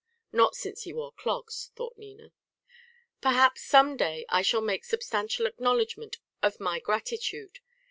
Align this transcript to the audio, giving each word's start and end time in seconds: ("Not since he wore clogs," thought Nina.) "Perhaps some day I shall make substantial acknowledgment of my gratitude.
("Not 0.31 0.55
since 0.55 0.81
he 0.81 0.93
wore 0.93 1.11
clogs," 1.11 1.69
thought 1.75 1.95
Nina.) 1.95 2.31
"Perhaps 3.21 3.61
some 3.61 3.95
day 3.97 4.25
I 4.29 4.41
shall 4.41 4.61
make 4.61 4.83
substantial 4.83 5.45
acknowledgment 5.45 6.17
of 6.41 6.59
my 6.59 6.79
gratitude. 6.79 7.59